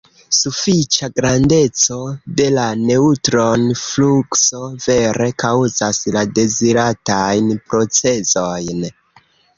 [0.35, 1.97] Sufiĉa grandeco
[2.39, 8.87] de la neŭtron-flukso vere kaŭzas la deziratajn procezojn.